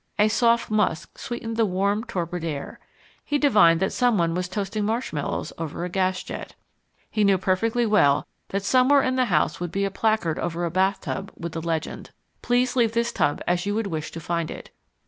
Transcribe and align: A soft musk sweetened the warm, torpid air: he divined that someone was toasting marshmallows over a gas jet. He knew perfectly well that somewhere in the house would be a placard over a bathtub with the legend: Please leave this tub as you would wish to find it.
A 0.17 0.29
soft 0.29 0.71
musk 0.71 1.19
sweetened 1.19 1.57
the 1.57 1.65
warm, 1.67 2.03
torpid 2.03 2.43
air: 2.43 2.79
he 3.23 3.37
divined 3.37 3.79
that 3.81 3.93
someone 3.93 4.33
was 4.33 4.47
toasting 4.49 4.83
marshmallows 4.83 5.53
over 5.59 5.85
a 5.85 5.89
gas 5.89 6.23
jet. 6.23 6.55
He 7.11 7.23
knew 7.23 7.37
perfectly 7.37 7.85
well 7.85 8.25
that 8.47 8.63
somewhere 8.63 9.03
in 9.03 9.15
the 9.15 9.25
house 9.25 9.59
would 9.59 9.71
be 9.71 9.85
a 9.85 9.91
placard 9.91 10.39
over 10.39 10.65
a 10.65 10.71
bathtub 10.71 11.31
with 11.37 11.51
the 11.51 11.61
legend: 11.61 12.09
Please 12.41 12.75
leave 12.75 12.93
this 12.93 13.11
tub 13.11 13.43
as 13.45 13.63
you 13.67 13.75
would 13.75 13.85
wish 13.85 14.09
to 14.13 14.19
find 14.19 14.49
it. 14.49 14.71